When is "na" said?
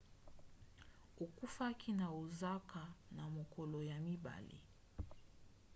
1.99-2.07, 3.15-3.23